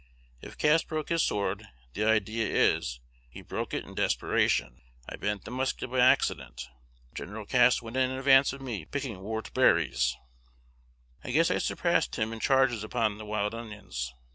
[0.41, 5.45] If Cass broke his sword, the idea is, he broke it in desperation: I bent
[5.45, 6.67] the musket by accident.
[7.11, 7.45] If Gen.
[7.45, 10.15] Cass went in advance of me picking whortleberries,
[11.23, 14.15] I guess I surpassed him in charges upon the wild onions.